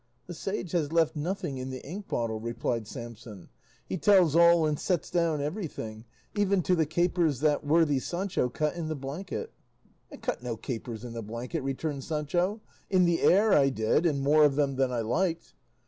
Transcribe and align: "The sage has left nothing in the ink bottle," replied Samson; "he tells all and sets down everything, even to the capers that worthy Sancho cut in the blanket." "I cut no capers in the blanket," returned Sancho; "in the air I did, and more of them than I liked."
"The 0.25 0.33
sage 0.33 0.71
has 0.71 0.91
left 0.91 1.15
nothing 1.15 1.59
in 1.59 1.69
the 1.69 1.85
ink 1.87 2.07
bottle," 2.07 2.39
replied 2.39 2.87
Samson; 2.87 3.49
"he 3.85 3.99
tells 3.99 4.35
all 4.35 4.65
and 4.65 4.79
sets 4.79 5.11
down 5.11 5.41
everything, 5.41 6.05
even 6.35 6.63
to 6.63 6.73
the 6.75 6.87
capers 6.87 7.39
that 7.41 7.63
worthy 7.63 7.99
Sancho 7.99 8.49
cut 8.49 8.75
in 8.75 8.87
the 8.87 8.95
blanket." 8.95 9.53
"I 10.11 10.17
cut 10.17 10.41
no 10.41 10.57
capers 10.57 11.05
in 11.05 11.13
the 11.13 11.21
blanket," 11.21 11.61
returned 11.61 12.03
Sancho; 12.03 12.61
"in 12.89 13.05
the 13.05 13.21
air 13.21 13.53
I 13.53 13.69
did, 13.69 14.07
and 14.07 14.21
more 14.23 14.43
of 14.43 14.55
them 14.55 14.75
than 14.75 14.91
I 14.91 15.01
liked." 15.01 15.53